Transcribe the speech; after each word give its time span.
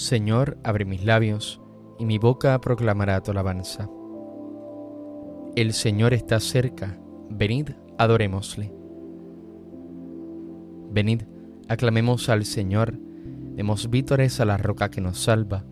Señor, 0.00 0.56
abre 0.64 0.86
mis 0.86 1.04
labios, 1.04 1.60
y 1.98 2.06
mi 2.06 2.16
boca 2.16 2.58
proclamará 2.62 3.22
tu 3.22 3.32
alabanza. 3.32 3.86
El 5.56 5.74
Señor 5.74 6.14
está 6.14 6.40
cerca, 6.40 6.98
venid, 7.28 7.72
adorémosle. 7.98 8.72
Venid, 10.90 11.24
aclamemos 11.68 12.30
al 12.30 12.46
Señor, 12.46 12.98
demos 13.54 13.90
vítores 13.90 14.40
a 14.40 14.46
la 14.46 14.56
roca 14.56 14.90
que 14.90 15.02
nos 15.02 15.18
salva, 15.18 15.66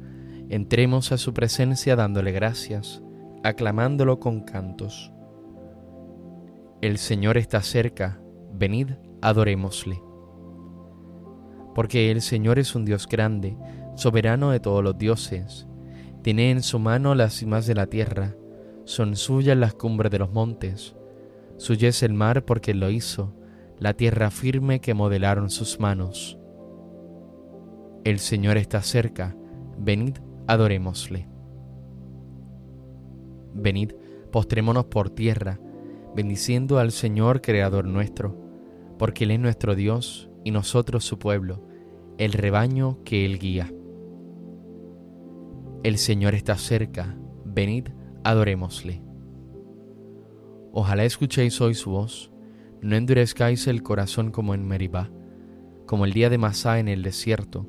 entremos 0.50 1.10
a 1.10 1.16
su 1.16 1.32
presencia 1.32 1.96
dándole 1.96 2.30
gracias, 2.30 3.02
aclamándolo 3.42 4.20
con 4.20 4.42
cantos. 4.42 5.10
El 6.82 6.98
Señor 6.98 7.38
está 7.38 7.62
cerca, 7.62 8.20
venid, 8.52 8.90
adorémosle. 9.22 10.02
Porque 11.74 12.10
el 12.10 12.20
Señor 12.20 12.58
es 12.58 12.74
un 12.74 12.84
Dios 12.84 13.06
grande, 13.08 13.56
soberano 13.98 14.50
de 14.50 14.60
todos 14.60 14.82
los 14.82 14.96
dioses. 14.96 15.66
Tiene 16.22 16.50
en 16.50 16.62
su 16.62 16.78
mano 16.78 17.14
las 17.14 17.34
cimas 17.34 17.66
de 17.66 17.74
la 17.74 17.86
tierra, 17.86 18.36
son 18.84 19.16
suyas 19.16 19.56
las 19.56 19.74
cumbres 19.74 20.10
de 20.12 20.20
los 20.20 20.32
montes. 20.32 20.94
Suya 21.56 21.88
es 21.88 22.02
el 22.02 22.14
mar 22.14 22.44
porque 22.44 22.74
lo 22.74 22.90
hizo, 22.90 23.34
la 23.78 23.94
tierra 23.94 24.30
firme 24.30 24.80
que 24.80 24.94
modelaron 24.94 25.50
sus 25.50 25.80
manos. 25.80 26.38
El 28.04 28.20
Señor 28.20 28.56
está 28.56 28.82
cerca, 28.82 29.36
venid, 29.76 30.18
adorémosle. 30.46 31.28
Venid, 33.54 33.92
postrémonos 34.30 34.86
por 34.86 35.10
tierra, 35.10 35.58
bendiciendo 36.14 36.78
al 36.78 36.92
Señor 36.92 37.42
Creador 37.42 37.84
nuestro, 37.84 38.36
porque 38.96 39.24
Él 39.24 39.32
es 39.32 39.40
nuestro 39.40 39.74
Dios 39.74 40.30
y 40.44 40.52
nosotros 40.52 41.04
su 41.04 41.18
pueblo, 41.18 41.66
el 42.16 42.32
rebaño 42.32 43.02
que 43.04 43.26
Él 43.26 43.38
guía. 43.38 43.72
El 45.84 45.96
Señor 45.96 46.34
está 46.34 46.56
cerca, 46.56 47.16
venid, 47.44 47.88
adorémosle. 48.24 49.00
Ojalá 50.72 51.04
escuchéis 51.04 51.60
hoy 51.60 51.74
su 51.74 51.90
voz, 51.90 52.32
no 52.82 52.96
endurezcáis 52.96 53.68
el 53.68 53.84
corazón 53.84 54.32
como 54.32 54.54
en 54.54 54.66
Meribá, 54.66 55.08
como 55.86 56.04
el 56.04 56.12
día 56.12 56.30
de 56.30 56.38
Masá 56.38 56.80
en 56.80 56.88
el 56.88 57.04
desierto, 57.04 57.68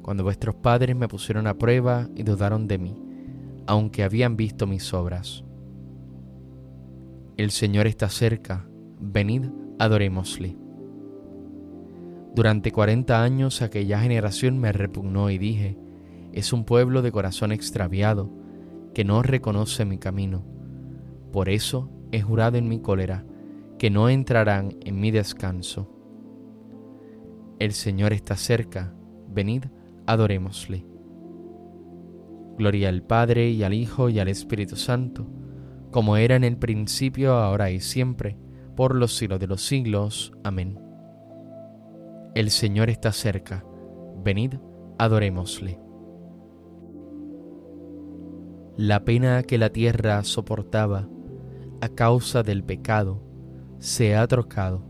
cuando 0.00 0.24
vuestros 0.24 0.54
padres 0.54 0.96
me 0.96 1.08
pusieron 1.08 1.46
a 1.46 1.58
prueba 1.58 2.08
y 2.16 2.22
dudaron 2.22 2.66
de 2.66 2.78
mí, 2.78 2.96
aunque 3.66 4.02
habían 4.02 4.34
visto 4.34 4.66
mis 4.66 4.94
obras. 4.94 5.44
El 7.36 7.50
Señor 7.50 7.86
está 7.86 8.08
cerca, 8.08 8.66
venid, 8.98 9.44
adorémosle. 9.78 10.56
Durante 12.34 12.72
cuarenta 12.72 13.22
años 13.22 13.60
aquella 13.60 14.00
generación 14.00 14.58
me 14.58 14.72
repugnó 14.72 15.28
y 15.28 15.36
dije, 15.36 15.81
es 16.32 16.52
un 16.52 16.64
pueblo 16.64 17.02
de 17.02 17.12
corazón 17.12 17.52
extraviado, 17.52 18.30
que 18.94 19.04
no 19.04 19.22
reconoce 19.22 19.84
mi 19.84 19.98
camino. 19.98 20.44
Por 21.32 21.48
eso 21.48 21.90
he 22.10 22.20
jurado 22.20 22.58
en 22.58 22.68
mi 22.68 22.80
cólera, 22.80 23.24
que 23.78 23.90
no 23.90 24.08
entrarán 24.08 24.76
en 24.80 25.00
mi 25.00 25.10
descanso. 25.10 25.88
El 27.58 27.72
Señor 27.72 28.12
está 28.12 28.36
cerca, 28.36 28.92
venid, 29.28 29.64
adorémosle. 30.06 30.84
Gloria 32.58 32.88
al 32.88 33.02
Padre 33.02 33.50
y 33.50 33.62
al 33.62 33.72
Hijo 33.72 34.08
y 34.08 34.18
al 34.18 34.28
Espíritu 34.28 34.76
Santo, 34.76 35.26
como 35.90 36.16
era 36.16 36.36
en 36.36 36.44
el 36.44 36.56
principio, 36.56 37.34
ahora 37.34 37.70
y 37.70 37.80
siempre, 37.80 38.36
por 38.76 38.94
los 38.94 39.16
siglos 39.16 39.40
de 39.40 39.46
los 39.46 39.62
siglos. 39.62 40.32
Amén. 40.44 40.78
El 42.34 42.50
Señor 42.50 42.88
está 42.88 43.12
cerca, 43.12 43.64
venid, 44.22 44.54
adorémosle. 44.98 45.78
La 48.76 49.04
pena 49.04 49.42
que 49.42 49.58
la 49.58 49.70
tierra 49.70 50.24
soportaba 50.24 51.06
a 51.82 51.88
causa 51.90 52.42
del 52.42 52.64
pecado 52.64 53.22
se 53.78 54.16
ha 54.16 54.26
trocado 54.26 54.82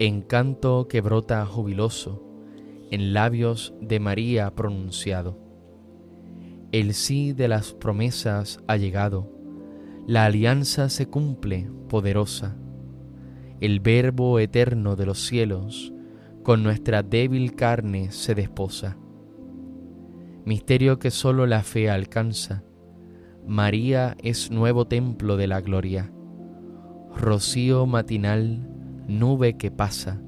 en 0.00 0.22
canto 0.22 0.88
que 0.88 1.00
brota 1.00 1.46
jubiloso 1.46 2.24
en 2.90 3.12
labios 3.12 3.74
de 3.80 4.00
María 4.00 4.50
pronunciado. 4.56 5.38
El 6.72 6.94
sí 6.94 7.32
de 7.32 7.46
las 7.46 7.74
promesas 7.74 8.60
ha 8.66 8.76
llegado, 8.76 9.30
la 10.06 10.24
alianza 10.24 10.88
se 10.88 11.06
cumple 11.06 11.70
poderosa, 11.88 12.56
el 13.60 13.78
verbo 13.78 14.40
eterno 14.40 14.96
de 14.96 15.06
los 15.06 15.20
cielos 15.20 15.92
con 16.42 16.64
nuestra 16.64 17.04
débil 17.04 17.54
carne 17.54 18.10
se 18.10 18.34
desposa. 18.34 18.96
Misterio 20.44 20.98
que 20.98 21.10
sólo 21.10 21.46
la 21.46 21.62
fe 21.62 21.90
alcanza, 21.90 22.64
María 23.46 24.16
es 24.22 24.50
nuevo 24.50 24.86
templo 24.86 25.36
de 25.36 25.46
la 25.46 25.60
gloria, 25.60 26.12
rocío 27.16 27.86
matinal, 27.86 28.68
nube 29.08 29.56
que 29.56 29.70
pasa, 29.70 30.20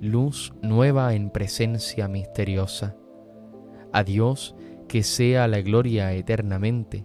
luz 0.00 0.52
nueva 0.62 1.14
en 1.14 1.30
presencia 1.30 2.08
misteriosa. 2.08 2.96
A 3.92 4.04
Dios 4.04 4.54
que 4.88 5.02
sea 5.02 5.46
la 5.48 5.60
gloria 5.60 6.12
eternamente, 6.12 7.04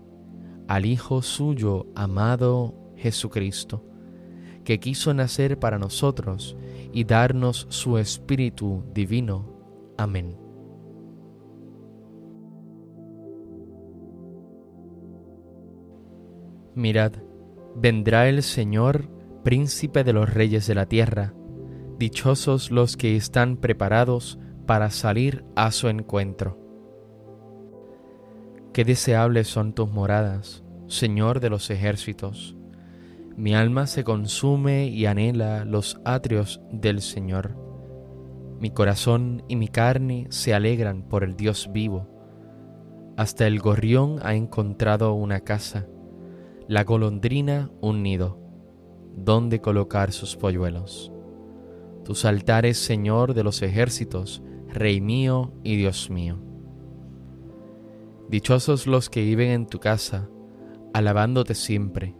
al 0.67 0.85
Hijo 0.85 1.21
suyo 1.21 1.87
amado 1.95 2.73
Jesucristo, 2.95 3.85
que 4.63 4.79
quiso 4.79 5.13
nacer 5.13 5.59
para 5.59 5.77
nosotros 5.77 6.55
y 6.93 7.03
darnos 7.03 7.67
su 7.69 7.97
Espíritu 7.97 8.83
divino. 8.93 9.45
Amén. 9.97 10.42
Mirad, 16.75 17.13
vendrá 17.75 18.27
el 18.27 18.41
Señor, 18.41 19.07
príncipe 19.43 20.03
de 20.03 20.13
los 20.13 20.33
reyes 20.33 20.65
de 20.65 20.73
la 20.73 20.87
tierra. 20.87 21.33
Dichosos 21.99 22.71
los 22.71 22.97
que 22.97 23.15
están 23.15 23.57
preparados 23.57 24.39
para 24.65 24.89
salir 24.89 25.45
a 25.55 25.71
su 25.71 25.87
encuentro. 25.87 26.57
Qué 28.73 28.83
deseables 28.83 29.47
son 29.47 29.73
tus 29.73 29.91
moradas, 29.91 30.63
Señor 30.87 31.39
de 31.39 31.51
los 31.51 31.69
ejércitos. 31.69 32.57
Mi 33.37 33.53
alma 33.53 33.85
se 33.85 34.03
consume 34.03 34.87
y 34.87 35.05
anhela 35.05 35.65
los 35.65 35.99
atrios 36.05 36.59
del 36.71 37.01
Señor. 37.01 37.55
Mi 38.59 38.71
corazón 38.71 39.43
y 39.47 39.57
mi 39.57 39.67
carne 39.67 40.25
se 40.29 40.55
alegran 40.55 41.03
por 41.03 41.23
el 41.23 41.35
Dios 41.35 41.69
vivo. 41.71 42.09
Hasta 43.15 43.45
el 43.45 43.59
gorrión 43.59 44.17
ha 44.23 44.33
encontrado 44.33 45.13
una 45.13 45.41
casa 45.41 45.87
la 46.67 46.85
golondrina 46.85 47.69
un 47.81 48.03
nido, 48.03 48.39
donde 49.17 49.59
colocar 49.59 50.11
sus 50.13 50.37
polluelos. 50.37 51.11
Tus 52.05 52.25
altares, 52.25 52.77
Señor 52.77 53.33
de 53.33 53.43
los 53.43 53.61
ejércitos, 53.61 54.41
Rey 54.69 55.01
mío 55.01 55.53
y 55.63 55.75
Dios 55.75 56.09
mío. 56.09 56.39
Dichosos 58.29 58.87
los 58.87 59.09
que 59.09 59.23
viven 59.23 59.49
en 59.49 59.67
tu 59.67 59.79
casa, 59.79 60.29
alabándote 60.93 61.53
siempre. 61.53 62.15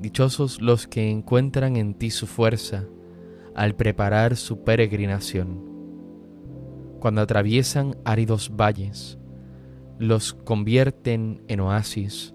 Dichosos 0.00 0.60
los 0.62 0.86
que 0.86 1.10
encuentran 1.10 1.76
en 1.76 1.94
ti 1.94 2.10
su 2.10 2.26
fuerza 2.26 2.86
al 3.54 3.76
preparar 3.76 4.36
su 4.36 4.64
peregrinación. 4.64 5.68
Cuando 6.98 7.20
atraviesan 7.20 7.96
áridos 8.04 8.50
valles, 8.56 9.18
los 9.98 10.32
convierten 10.32 11.42
en 11.48 11.60
oasis 11.60 12.34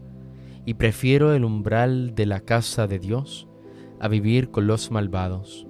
y 0.65 0.75
prefiero 0.75 1.33
el 1.33 1.45
umbral 1.45 2.13
de 2.15 2.25
la 2.25 2.41
casa 2.41 2.87
de 2.87 2.99
Dios 2.99 3.47
a 3.99 4.07
vivir 4.07 4.51
con 4.51 4.67
los 4.67 4.91
malvados. 4.91 5.67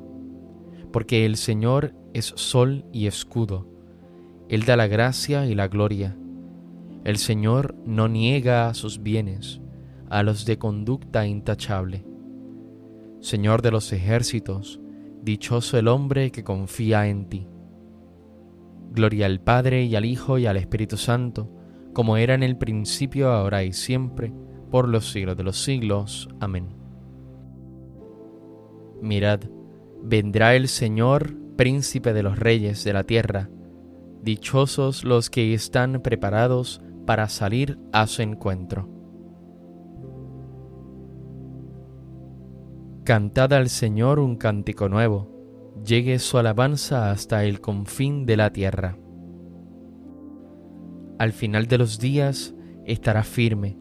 Porque 0.92 1.26
el 1.26 1.38
Señor 1.38 1.94
es 2.14 2.34
sol 2.36 2.86
y 2.92 3.08
escudo, 3.08 3.68
Él 4.50 4.66
da 4.66 4.76
la 4.76 4.88
gracia 4.88 5.46
y 5.46 5.56
la 5.56 5.68
gloria. 5.68 6.18
El 7.04 7.18
Señor 7.18 7.76
no 7.86 8.08
niega 8.08 8.74
sus 8.74 9.02
bienes 9.02 9.62
a 10.10 10.24
los 10.24 10.46
de 10.46 10.58
conducta 10.58 11.26
intachable. 11.26 12.06
Señor 13.22 13.62
de 13.62 13.72
los 13.72 13.94
ejércitos, 13.94 14.82
dichoso 15.24 15.78
el 15.78 15.88
hombre 15.88 16.32
que 16.32 16.44
confía 16.44 17.08
en 17.08 17.30
ti. 17.30 17.48
Gloria 18.92 19.26
al 19.26 19.40
Padre 19.40 19.86
y 19.86 19.96
al 19.96 20.04
Hijo 20.04 20.38
y 20.38 20.48
al 20.48 20.58
Espíritu 20.58 20.98
Santo, 20.98 21.50
como 21.94 22.18
era 22.18 22.34
en 22.34 22.44
el 22.44 22.58
principio, 22.58 23.30
ahora 23.30 23.64
y 23.64 23.72
siempre, 23.72 24.34
por 24.72 24.88
los 24.88 25.12
siglos 25.12 25.38
de 25.38 25.44
los 25.44 25.58
siglos. 25.58 26.30
Amén. 26.40 26.70
Mirad, 29.02 29.42
vendrá 30.02 30.56
el 30.56 30.68
Señor, 30.68 31.36
príncipe 31.58 32.14
de 32.14 32.24
los 32.24 32.40
reyes 32.40 32.84
de 32.84 32.94
la 32.94 33.04
tierra, 33.04 33.50
dichosos 34.24 35.04
los 35.04 35.30
que 35.30 35.54
están 35.54 36.02
preparados 36.02 36.82
para 37.06 37.28
salir 37.30 37.78
a 37.92 38.08
su 38.08 38.22
encuentro. 38.22 38.90
Cantad 43.04 43.52
al 43.54 43.70
Señor 43.70 44.20
un 44.20 44.38
cántico 44.38 44.88
nuevo, 44.88 45.28
llegue 45.84 46.20
su 46.20 46.38
alabanza 46.38 47.12
hasta 47.12 47.44
el 47.44 47.60
confín 47.60 48.26
de 48.26 48.38
la 48.38 48.54
tierra. 48.54 48.98
Al 51.18 51.34
final 51.34 51.68
de 51.68 51.78
los 51.80 52.00
días 52.00 52.56
estará 52.86 53.24
firme 53.24 53.81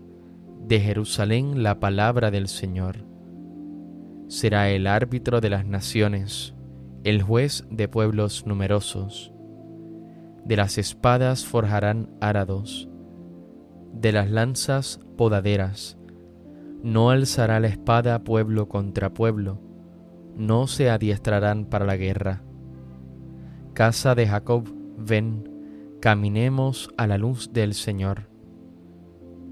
de 0.71 0.79
Jerusalén 0.79 1.63
la 1.63 1.81
palabra 1.81 2.31
del 2.31 2.47
Señor. 2.47 3.05
Será 4.29 4.69
el 4.69 4.87
árbitro 4.87 5.41
de 5.41 5.49
las 5.49 5.65
naciones, 5.65 6.55
el 7.03 7.21
juez 7.21 7.65
de 7.69 7.89
pueblos 7.89 8.45
numerosos. 8.47 9.33
De 10.45 10.55
las 10.55 10.77
espadas 10.77 11.45
forjarán 11.45 12.09
árados, 12.21 12.87
de 13.91 14.13
las 14.13 14.31
lanzas 14.31 15.01
podaderas. 15.17 15.97
No 16.81 17.09
alzará 17.09 17.59
la 17.59 17.67
espada 17.67 18.23
pueblo 18.23 18.69
contra 18.69 19.13
pueblo, 19.13 19.59
no 20.37 20.67
se 20.67 20.89
adiestrarán 20.89 21.65
para 21.65 21.83
la 21.83 21.97
guerra. 21.97 22.43
Casa 23.73 24.15
de 24.15 24.25
Jacob, 24.25 24.73
ven, 24.97 25.97
Caminemos 25.99 26.89
a 26.95 27.07
la 27.07 27.17
luz 27.17 27.51
del 27.51 27.73
Señor. 27.73 28.30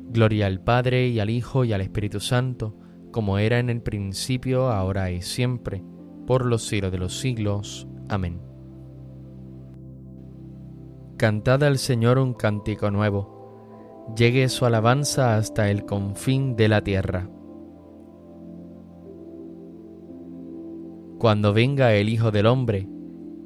Gloria 0.09 0.47
al 0.47 0.59
Padre 0.59 1.07
y 1.07 1.19
al 1.19 1.29
Hijo 1.29 1.65
y 1.65 1.73
al 1.73 1.81
Espíritu 1.81 2.19
Santo, 2.19 2.75
como 3.11 3.37
era 3.37 3.59
en 3.59 3.69
el 3.69 3.81
principio, 3.81 4.69
ahora 4.69 5.11
y 5.11 5.21
siempre, 5.21 5.83
por 6.25 6.45
los 6.45 6.65
siglos 6.67 6.91
de 6.91 6.97
los 6.97 7.19
siglos. 7.19 7.87
Amén. 8.09 8.41
Cantad 11.17 11.63
al 11.63 11.77
Señor 11.77 12.17
un 12.17 12.33
cántico 12.33 12.89
nuevo, 12.91 14.13
llegue 14.15 14.49
su 14.49 14.65
alabanza 14.65 15.37
hasta 15.37 15.69
el 15.69 15.85
confín 15.85 16.55
de 16.55 16.69
la 16.69 16.81
tierra. 16.81 17.29
Cuando 21.19 21.53
venga 21.53 21.93
el 21.93 22.09
Hijo 22.09 22.31
del 22.31 22.45
Hombre, 22.45 22.87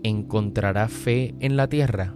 ¿encontrará 0.04 0.88
fe 0.88 1.36
en 1.39 1.57
la 1.57 1.68
tierra? 1.68 2.16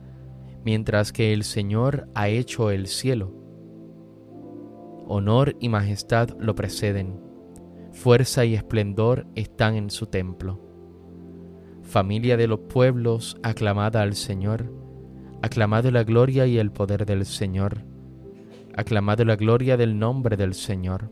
mientras 0.63 1.11
que 1.11 1.33
el 1.33 1.43
Señor 1.43 2.07
ha 2.13 2.29
hecho 2.29 2.71
el 2.71 2.87
cielo. 2.87 3.33
Honor 5.07 5.55
y 5.59 5.69
majestad 5.69 6.29
lo 6.39 6.55
preceden, 6.55 7.19
fuerza 7.91 8.45
y 8.45 8.55
esplendor 8.55 9.27
están 9.35 9.75
en 9.75 9.89
su 9.89 10.05
templo. 10.05 10.61
Familia 11.81 12.37
de 12.37 12.47
los 12.47 12.59
pueblos, 12.61 13.37
aclamada 13.43 14.01
al 14.01 14.15
Señor, 14.15 14.71
aclamado 15.41 15.91
la 15.91 16.03
gloria 16.03 16.45
y 16.45 16.57
el 16.57 16.71
poder 16.71 17.05
del 17.05 17.25
Señor, 17.25 17.83
aclamado 18.75 19.25
la 19.25 19.35
gloria 19.35 19.75
del 19.75 19.97
nombre 19.97 20.37
del 20.37 20.53
Señor. 20.53 21.11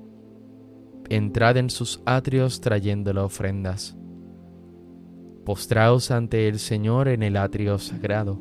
Entrad 1.09 1.57
en 1.57 1.69
sus 1.69 2.01
atrios 2.05 2.61
trayéndole 2.61 3.19
ofrendas. 3.19 3.97
Postraos 5.43 6.11
ante 6.11 6.47
el 6.47 6.59
Señor 6.59 7.07
en 7.07 7.23
el 7.23 7.35
atrio 7.35 7.79
sagrado 7.79 8.39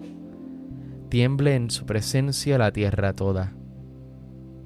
tiemble 1.09 1.55
en 1.55 1.71
su 1.71 1.87
presencia 1.87 2.59
la 2.59 2.73
tierra 2.73 3.15
toda. 3.15 3.55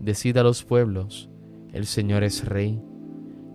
Decida 0.01 0.43
los 0.43 0.65
pueblos, 0.65 1.31
el 1.73 1.87
Señor 1.87 2.25
es 2.25 2.45
rey, 2.45 2.83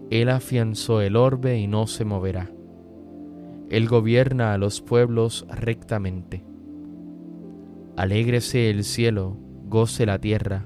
Él 0.09 0.29
afianzó 0.29 1.01
el 1.01 1.17
orbe 1.17 1.59
y 1.59 1.67
no 1.67 1.87
se 1.87 2.05
moverá. 2.05 2.49
Él 3.69 3.89
gobierna 3.89 4.53
a 4.53 4.57
los 4.57 4.81
pueblos 4.81 5.45
rectamente. 5.49 6.45
Alégrese 7.97 8.69
el 8.69 8.85
cielo, 8.85 9.37
goce 9.65 10.05
la 10.05 10.19
tierra, 10.19 10.65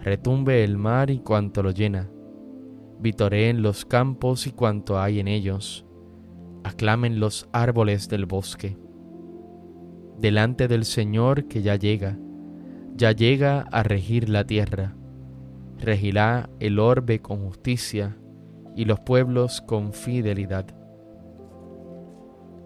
retumbe 0.00 0.64
el 0.64 0.76
mar 0.76 1.10
y 1.10 1.20
cuanto 1.20 1.62
lo 1.62 1.70
llena, 1.70 2.10
vitoreen 2.98 3.62
los 3.62 3.84
campos 3.84 4.48
y 4.48 4.50
cuanto 4.50 4.98
hay 4.98 5.20
en 5.20 5.28
ellos, 5.28 5.86
aclamen 6.64 7.20
los 7.20 7.48
árboles 7.52 8.08
del 8.08 8.26
bosque 8.26 8.76
delante 10.18 10.68
del 10.68 10.84
Señor 10.84 11.46
que 11.48 11.62
ya 11.62 11.76
llega, 11.76 12.18
ya 12.96 13.12
llega 13.12 13.62
a 13.72 13.82
regir 13.82 14.28
la 14.28 14.44
tierra. 14.44 14.94
Regirá 15.78 16.48
el 16.60 16.78
orbe 16.78 17.20
con 17.20 17.44
justicia 17.44 18.16
y 18.76 18.84
los 18.84 19.00
pueblos 19.00 19.60
con 19.60 19.92
fidelidad. 19.92 20.66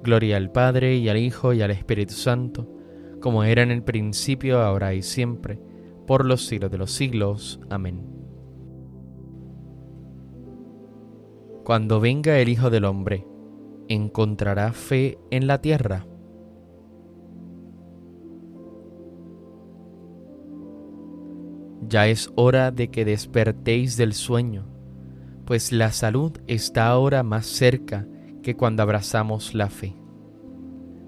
Gloria 0.02 0.36
al 0.36 0.50
Padre 0.52 0.96
y 0.96 1.08
al 1.08 1.16
Hijo 1.16 1.52
y 1.52 1.62
al 1.62 1.70
Espíritu 1.70 2.14
Santo, 2.14 2.68
como 3.20 3.44
era 3.44 3.62
en 3.62 3.70
el 3.70 3.82
principio, 3.82 4.60
ahora 4.60 4.94
y 4.94 5.02
siempre, 5.02 5.58
por 6.06 6.24
los 6.24 6.46
siglos 6.46 6.70
de 6.70 6.78
los 6.78 6.92
siglos. 6.92 7.60
Amén. 7.68 8.02
Cuando 11.64 12.00
venga 12.00 12.38
el 12.38 12.48
Hijo 12.48 12.70
del 12.70 12.84
Hombre, 12.84 13.26
¿encontrará 13.88 14.72
fe 14.72 15.18
en 15.30 15.46
la 15.46 15.60
tierra? 15.60 16.06
Ya 21.88 22.06
es 22.06 22.30
hora 22.36 22.70
de 22.70 22.90
que 22.90 23.06
despertéis 23.06 23.96
del 23.96 24.12
sueño, 24.12 24.66
pues 25.46 25.72
la 25.72 25.90
salud 25.90 26.32
está 26.46 26.88
ahora 26.88 27.22
más 27.22 27.46
cerca 27.46 28.06
que 28.42 28.56
cuando 28.56 28.82
abrazamos 28.82 29.54
la 29.54 29.70
fe. 29.70 29.96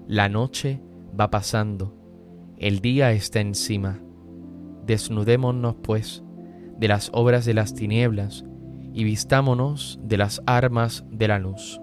La 0.07 0.27
noche 0.27 0.81
va 1.19 1.29
pasando, 1.29 1.95
el 2.57 2.79
día 2.79 3.11
está 3.11 3.41
encima. 3.41 3.99
Desnudémonos, 4.87 5.75
pues, 5.83 6.23
de 6.79 6.87
las 6.87 7.11
obras 7.13 7.45
de 7.45 7.53
las 7.53 7.75
tinieblas 7.75 8.43
y 8.91 9.03
vistámonos 9.03 9.99
de 10.01 10.17
las 10.17 10.41
armas 10.47 11.05
de 11.11 11.27
la 11.27 11.37
luz. 11.37 11.79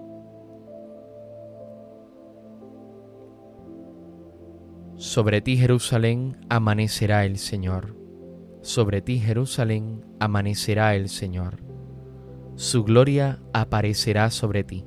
Sobre 4.97 5.39
ti, 5.39 5.55
Jerusalén, 5.55 6.35
amanecerá 6.49 7.23
el 7.23 7.37
Señor 7.37 7.98
sobre 8.61 9.01
ti 9.01 9.19
Jerusalén 9.19 10.05
amanecerá 10.19 10.95
el 10.95 11.09
Señor. 11.09 11.63
Su 12.55 12.83
gloria 12.83 13.39
aparecerá 13.53 14.29
sobre 14.31 14.63
ti. 14.63 14.85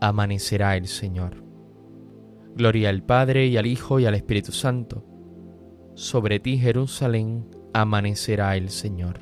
Amanecerá 0.00 0.76
el 0.76 0.86
Señor. 0.86 1.44
Gloria 2.56 2.88
al 2.88 3.02
Padre 3.02 3.46
y 3.46 3.56
al 3.56 3.66
Hijo 3.66 4.00
y 4.00 4.06
al 4.06 4.14
Espíritu 4.14 4.52
Santo. 4.52 5.04
Sobre 5.94 6.40
ti 6.40 6.58
Jerusalén 6.58 7.46
amanecerá 7.74 8.56
el 8.56 8.70
Señor. 8.70 9.20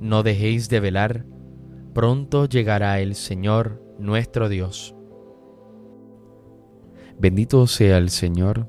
No 0.00 0.22
dejéis 0.22 0.68
de 0.68 0.80
velar, 0.80 1.26
pronto 1.92 2.46
llegará 2.46 3.00
el 3.00 3.14
Señor 3.14 3.82
nuestro 3.98 4.48
Dios. 4.48 4.94
Bendito 7.18 7.66
sea 7.66 7.98
el 7.98 8.10
Señor, 8.10 8.68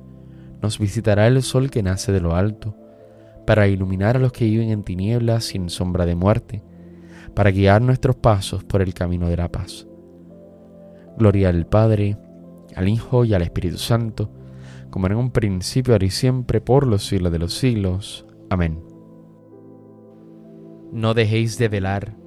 nos 0.61 0.79
visitará 0.79 1.27
el 1.27 1.41
sol 1.41 1.69
que 1.69 1.83
nace 1.83 2.11
de 2.11 2.21
lo 2.21 2.35
alto, 2.35 2.75
para 3.45 3.67
iluminar 3.67 4.17
a 4.17 4.19
los 4.19 4.31
que 4.31 4.45
viven 4.45 4.69
en 4.69 4.83
tinieblas 4.83 5.45
sin 5.45 5.69
sombra 5.69 6.05
de 6.05 6.15
muerte, 6.15 6.63
para 7.33 7.51
guiar 7.51 7.81
nuestros 7.81 8.15
pasos 8.15 8.63
por 8.63 8.81
el 8.81 8.93
camino 8.93 9.27
de 9.27 9.37
la 9.37 9.51
paz. 9.51 9.87
Gloria 11.17 11.49
al 11.49 11.65
Padre, 11.65 12.17
al 12.75 12.87
Hijo 12.87 13.25
y 13.25 13.33
al 13.33 13.41
Espíritu 13.41 13.77
Santo, 13.77 14.31
como 14.89 15.07
en 15.07 15.15
un 15.15 15.31
principio, 15.31 15.93
ahora 15.93 16.05
y 16.05 16.11
siempre, 16.11 16.61
por 16.61 16.85
los 16.85 17.05
siglos 17.05 17.31
de 17.31 17.39
los 17.39 17.53
siglos. 17.53 18.25
Amén. 18.49 18.83
No 20.91 21.13
dejéis 21.13 21.57
de 21.57 21.69
velar, 21.69 22.17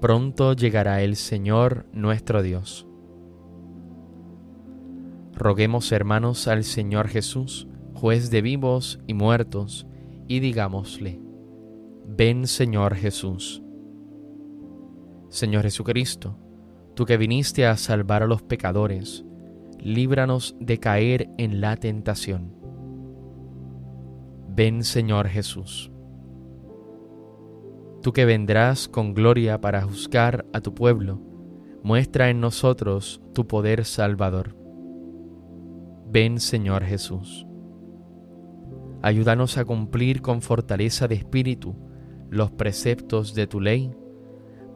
pronto 0.00 0.54
llegará 0.54 1.02
el 1.02 1.14
Señor 1.16 1.86
nuestro 1.92 2.42
Dios. 2.42 2.86
Roguemos, 5.42 5.90
hermanos, 5.90 6.46
al 6.46 6.62
Señor 6.62 7.08
Jesús, 7.08 7.66
juez 7.94 8.30
de 8.30 8.42
vivos 8.42 9.00
y 9.08 9.14
muertos, 9.14 9.88
y 10.28 10.38
digámosle, 10.38 11.20
ven 12.06 12.46
Señor 12.46 12.94
Jesús. 12.94 13.60
Señor 15.30 15.64
Jesucristo, 15.64 16.38
tú 16.94 17.06
que 17.06 17.16
viniste 17.16 17.66
a 17.66 17.76
salvar 17.76 18.22
a 18.22 18.28
los 18.28 18.40
pecadores, 18.42 19.24
líbranos 19.80 20.54
de 20.60 20.78
caer 20.78 21.28
en 21.38 21.60
la 21.60 21.74
tentación. 21.76 22.54
Ven 24.48 24.84
Señor 24.84 25.26
Jesús. 25.26 25.90
Tú 28.00 28.12
que 28.12 28.26
vendrás 28.26 28.86
con 28.86 29.12
gloria 29.12 29.60
para 29.60 29.82
juzgar 29.82 30.46
a 30.52 30.60
tu 30.60 30.72
pueblo, 30.72 31.20
muestra 31.82 32.30
en 32.30 32.40
nosotros 32.40 33.20
tu 33.32 33.48
poder 33.48 33.84
salvador. 33.84 34.61
Ven 36.12 36.40
Señor 36.40 36.84
Jesús. 36.84 37.46
Ayúdanos 39.00 39.56
a 39.56 39.64
cumplir 39.64 40.20
con 40.20 40.42
fortaleza 40.42 41.08
de 41.08 41.14
espíritu 41.14 41.74
los 42.28 42.50
preceptos 42.50 43.34
de 43.34 43.46
tu 43.46 43.62
ley, 43.62 43.94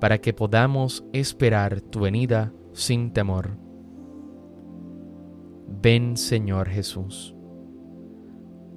para 0.01 0.17
que 0.17 0.33
podamos 0.33 1.05
esperar 1.13 1.83
tu 1.83 2.01
venida 2.01 2.55
sin 2.73 3.13
temor. 3.13 3.59
Ven 5.83 6.17
Señor 6.17 6.71
Jesús. 6.71 7.35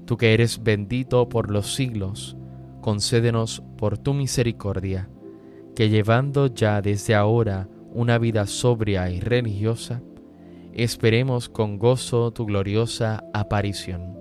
Tú 0.03 0.17
que 0.17 0.33
eres 0.33 0.61
bendito 0.61 1.29
por 1.29 1.51
los 1.51 1.75
siglos, 1.75 2.35
concédenos 2.81 3.63
por 3.77 3.97
tu 3.97 4.13
misericordia, 4.13 5.09
que 5.77 5.87
llevando 5.87 6.47
ya 6.47 6.81
desde 6.81 7.15
ahora 7.15 7.69
una 7.93 8.17
vida 8.17 8.45
sobria 8.47 9.09
y 9.09 9.21
religiosa, 9.21 10.03
esperemos 10.73 11.49
con 11.49 11.77
gozo 11.77 12.31
tu 12.31 12.45
gloriosa 12.45 13.23
aparición. 13.33 14.15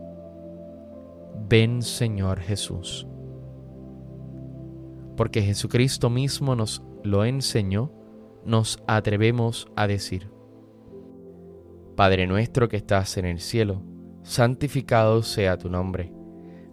Ven 1.48 1.82
Señor 1.82 2.40
Jesús. 2.40 3.06
Porque 5.16 5.42
Jesucristo 5.42 6.10
mismo 6.10 6.54
nos 6.54 6.82
lo 7.02 7.24
enseñó, 7.24 7.92
nos 8.44 8.82
atrevemos 8.86 9.68
a 9.76 9.86
decir, 9.86 10.30
Padre 11.96 12.26
nuestro 12.26 12.68
que 12.68 12.76
estás 12.76 13.16
en 13.18 13.24
el 13.24 13.40
cielo, 13.40 13.82
santificado 14.22 15.22
sea 15.22 15.58
tu 15.58 15.68
nombre, 15.68 16.12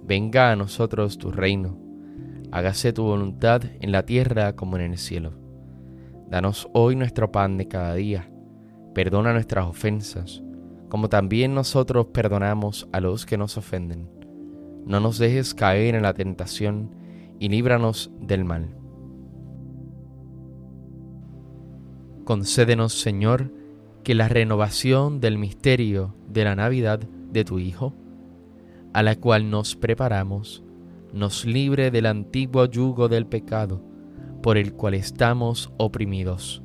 venga 0.03 0.51
a 0.51 0.55
nosotros 0.55 1.17
tu 1.17 1.31
reino, 1.31 1.79
hágase 2.51 2.93
tu 2.93 3.03
voluntad 3.03 3.63
en 3.81 3.91
la 3.91 4.05
tierra 4.05 4.55
como 4.55 4.77
en 4.77 4.91
el 4.91 4.97
cielo. 4.97 5.33
Danos 6.29 6.67
hoy 6.73 6.95
nuestro 6.95 7.31
pan 7.31 7.57
de 7.57 7.67
cada 7.67 7.95
día 7.95 8.29
Perdona 8.95 9.33
nuestras 9.33 9.65
ofensas, 9.65 10.41
como 10.87 11.09
también 11.09 11.53
nosotros 11.53 12.07
perdonamos 12.13 12.87
a 12.93 13.01
los 13.01 13.25
que 13.25 13.37
nos 13.37 13.57
ofenden. 13.57 14.09
No 14.85 15.01
nos 15.01 15.17
dejes 15.17 15.53
caer 15.53 15.95
en 15.95 16.03
la 16.03 16.13
tentación 16.13 16.95
y 17.37 17.49
líbranos 17.49 18.09
del 18.21 18.45
mal. 18.45 18.69
Concédenos, 22.23 22.93
Señor, 22.93 23.51
que 24.05 24.15
la 24.15 24.29
renovación 24.29 25.19
del 25.19 25.37
misterio 25.37 26.15
de 26.29 26.45
la 26.45 26.55
Navidad 26.55 27.01
de 27.01 27.43
tu 27.43 27.59
Hijo, 27.59 27.93
a 28.93 29.03
la 29.03 29.17
cual 29.17 29.49
nos 29.49 29.75
preparamos, 29.75 30.63
nos 31.11 31.43
libre 31.43 31.91
del 31.91 32.05
antiguo 32.05 32.63
yugo 32.63 33.09
del 33.09 33.27
pecado 33.27 33.83
por 34.41 34.57
el 34.57 34.71
cual 34.71 34.93
estamos 34.93 35.73
oprimidos 35.75 36.64